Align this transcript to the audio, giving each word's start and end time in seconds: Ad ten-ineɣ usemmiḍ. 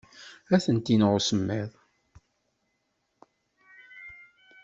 Ad 0.55 0.61
ten-ineɣ 0.63 1.11
usemmiḍ. 1.17 1.69